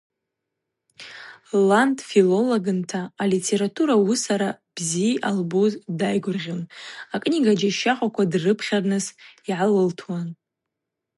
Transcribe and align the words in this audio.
Лан 1.67 1.89
дфилологынта 1.97 3.01
литература, 3.31 3.93
уысара 4.05 4.49
бзи 4.75 5.09
йъалбуз 5.17 5.71
дайгвыргъьун, 5.99 6.61
акнига 7.15 7.53
джьащахъваква 7.59 8.23
дрыпхьарныс 8.31 9.05
йгӏалылтуан. 9.41 10.27